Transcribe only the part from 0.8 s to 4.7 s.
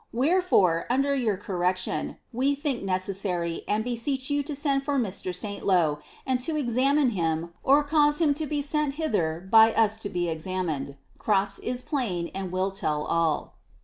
under your correction, we think necessary, and beseech you to